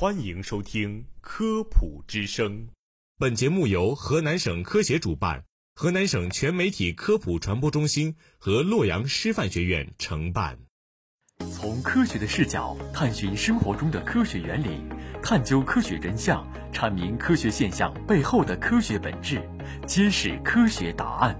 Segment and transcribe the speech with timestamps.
[0.00, 2.52] 欢迎收听《科普之声》。
[3.18, 10.58] 本节目由河南省科协主办，河南省全媒体科普传播中心和洛阳师范学院承办。
[11.52, 14.82] 从科学的视角探寻生活中的科学原理，
[15.22, 19.46] 探究科学真相，阐明科学现象背后的科学本质，
[19.86, 21.38] 揭示科学答案。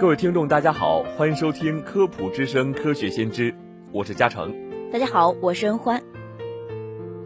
[0.00, 3.50] 各位听众，大家好，欢迎收听《科普之声·科学先知》，
[3.92, 4.54] 我是嘉诚。
[4.92, 6.00] 大家好，我是恩欢。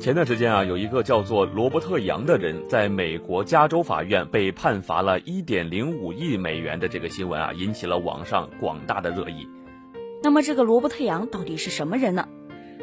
[0.01, 9.47] 前段时间啊，有一个叫做罗伯特·杨的人，在美国加州法院被判罚了一点零五亿美元的这个新闻啊，引起了网上广大的热议。
[10.23, 12.27] 那么，这个罗伯特·杨到底是什么人呢？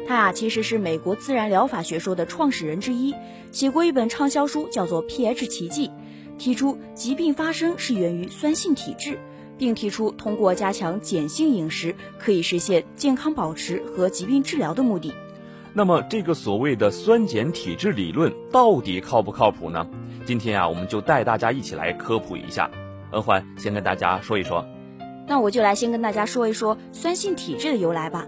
[0.06, 3.12] 他啊，其实是美国自然疗法学说的创始人之一，
[3.50, 5.88] 写过一本畅销书，叫做《pH 奇迹》，
[6.38, 9.18] 提出疾病发生是源于酸性体质。
[9.62, 15.14] 并提出通过加强碱性饮食可以实现健康保持和疾病治疗的目的。
[15.72, 19.86] 那么，这个所谓的酸碱体质理论到底靠不靠谱呢？
[20.24, 22.68] 今天啊，我们就带大家一起来科普一下。
[23.12, 24.66] 恩欢先跟大家说一说。
[25.28, 28.26] 那我就来先跟大家说一说酸性体质的由来吧。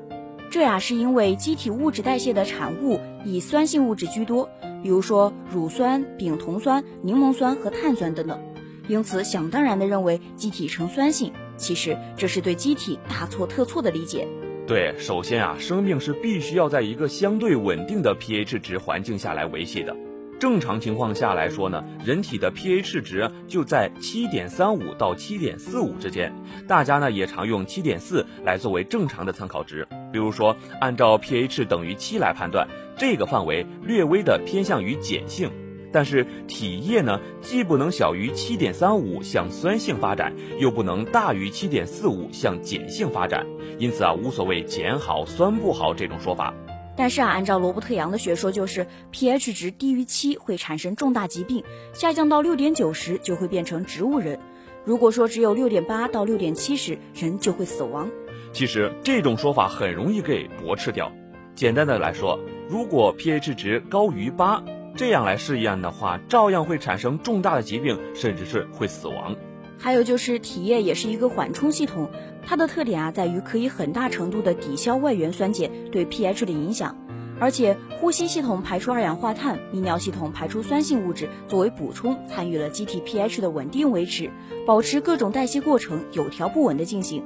[0.53, 4.49] 这呀，是因为机体物质代谢的产物以酸性物质居多，
[4.85, 8.39] 比如说乳酸、丙酮酸、柠檬酸和碳酸等等。
[8.87, 14.27] 因此，想当然地认为机体呈酸性，其实这是对机体大错特错的理解。
[14.67, 19.95] 对，首先啊，生命是必须要在一个相对稳定的 pH 值环境下来维系的。
[20.41, 26.35] 正常情况下来说呢，人体的 pH 值就在七点三五到七点四五之间。
[26.67, 29.87] 大家呢也常用七点四来作为正常的参考值。
[30.13, 32.69] 比如说，按照 pH 等于七来判断，
[32.99, 35.51] 这个范围略微的偏向于碱性。
[35.95, 43.47] 但是体液呢，既不能小于七点三五向酸性发展，又不能大于七点四五向碱性发展，
[43.79, 46.53] 因此啊，无所谓碱好酸不好这种说法。
[46.97, 54.41] 但是啊，按照罗伯特杨的学说，就是 pH 值低于七会产生重大疾病，下降到六点九时就会变成植物人。
[54.85, 58.11] 如果说只有六点八到六点七时，人就会死亡。
[58.53, 61.13] 其实这种说法很容易给驳斥掉。
[61.55, 64.61] 简单的来说，如果 pH 值高于八。
[64.97, 69.35] 这样来试验的话，照样会产生重大的疾病，甚至是会死亡。
[69.77, 72.09] 还有就是体液也是一个缓冲系统，
[72.47, 76.97] 它的特点啊在于可以很大程度的抵消外源酸碱对 pH 的影响，
[77.41, 84.31] 而且呼吸系统排出二氧化碳，泌尿系统排出酸性物质作为补充，参与了机体 pH 的稳定维持，
[84.65, 87.23] 保持各种代谢过程有条不紊的进行。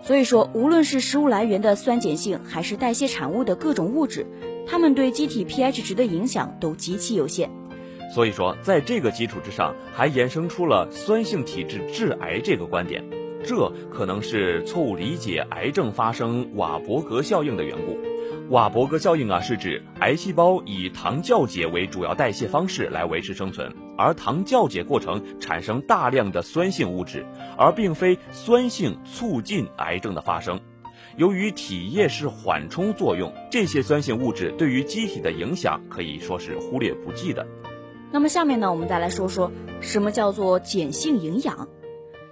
[0.00, 4.24] 所以说，无论是食物来源的酸碱性，还是代谢产物的各种物质。
[4.70, 7.48] 它们对机体 pH 值的影响都极其有限，
[8.14, 13.02] 所以说，在这个基础之上，还衍生出了酸性体质致癌这个观点，
[13.42, 17.98] 这可能是错误理解癌症发生瓦伯格效应的缘故。
[18.50, 27.24] 瓦伯格效应啊，是指癌细胞以糖酵解为主要代谢方式来维持生存，而糖酵解过程产生大量的酸性物质，
[27.56, 30.60] 而并非酸性促进癌症的发生。
[31.16, 37.46] 由于体液是缓冲作用，这些酸性物质对于机体的影响可以说是忽略不计的。
[38.10, 41.68] 那么下面呢，我们再来说说什么叫做碱性营养。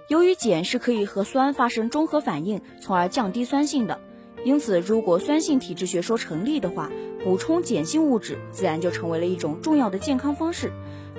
[0.07, 3.99] 由于碱是可以和酸发生中和反应，从而降低酸性的，
[4.43, 6.89] 因此如果酸性体质学说成立的话，
[7.23, 10.71] 补充碱性物质自然就成为了一种重要的健康方式。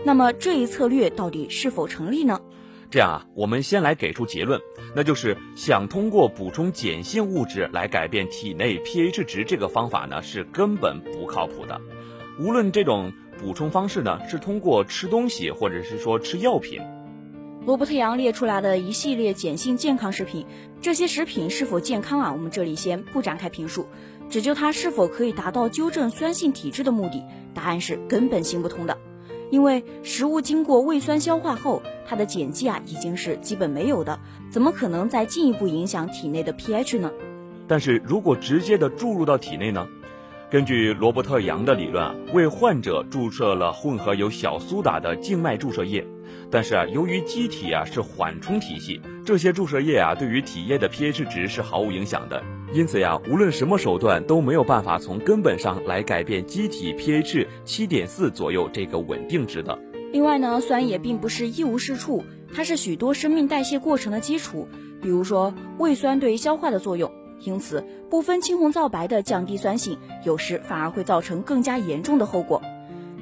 [0.05, 2.41] 那么这一策略到底是否成立呢？
[2.91, 4.59] 这样啊，我们先来给出结论，
[4.97, 11.79] 那就是想通过补充碱性物质来改变体内 pH 值这个方法呢，是根本不靠谱的。
[12.41, 16.81] 无论这种补充方式呢，是通过吃东西，或者是说吃药品。
[17.67, 20.47] 罗伯特杨列出来的一系列碱性健康食品，
[20.81, 22.33] 这些食品是否健康啊？
[22.33, 23.87] 我们这里先不展开评述，
[24.31, 27.23] 只就它是否可以达到纠正酸性体质的目的，
[27.53, 28.97] 答案是根本行不通的。
[29.51, 34.19] 因为食物经过胃酸消化后，它的碱基啊已经是基本没有的，
[34.51, 37.11] 怎么可能再进一步影响体内的 pH 呢？
[37.67, 39.87] 但是如果直接的注入到体内呢？
[40.51, 46.03] 根据罗伯特杨的理论啊，为患者注射了混合有小苏打的静脉注射液，
[46.51, 52.43] 但是啊，由于机体啊是缓冲体系，这些注射液啊对于体液的 pH 值是毫无影响的。
[52.71, 59.79] 因此呀，无论什么手段都没有办法从根本上来改变机体 pH 七点四左右这个稳定值的。
[60.13, 62.23] 另外呢，酸也并不是一无是处，
[62.55, 64.69] 它是许多生命代谢过程的基础。
[65.01, 67.11] 比如说胃酸对消化的作用，
[67.41, 72.61] 因此不分青红皂白的降低酸性，有时反而会造成更加严重的后果。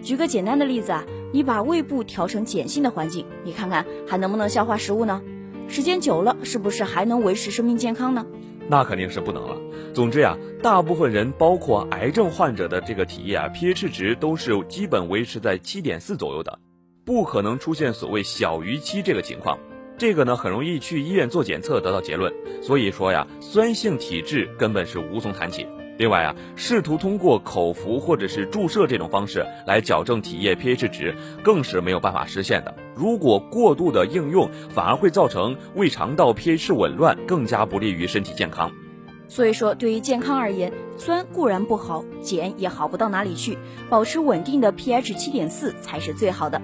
[0.03, 5.23] 举个简单的例子啊，你把胃部调成碱性的环境，你看看还能不能消化食物呢？
[5.69, 8.27] 时间久了，是不是还能维持生命健康呢？
[8.69, 9.57] 那肯定是不能了。
[9.95, 16.59] 总之呀，大部分人，包括癌症患者的这个体液啊，pH 值都是基本维持在七点四左右的，
[17.05, 19.59] 不可能出现所谓小于七这个情况。
[19.99, 22.33] 这个呢，很容易去医院做检测得到结论。
[22.63, 25.67] 所以说呀，酸性体质根本是无从谈起。
[25.97, 32.75] 另外啊，试图通过口服或者是注射这种方式来矫正体液 pH 值，更是没有办法实现的。
[32.97, 38.73] 如果过度的应用，反而会造成胃肠道 pH 紊乱，更加不利于身体健康。
[39.29, 43.59] 所以说，对于健康而言，酸固然不好，碱也好不到哪里去，
[43.91, 46.63] 保持稳定的 pH 七点四才是最好的。